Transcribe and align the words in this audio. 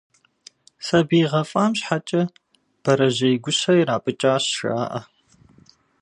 Сабий 0.85 1.25
гъэфӏам 1.31 1.71
щхьэкӏэ, 1.79 2.21
бэрэжьей 2.83 3.35
гущэ 3.43 3.73
ирапӏыкӏащ, 3.79 4.43
жаӏэ. 4.57 5.01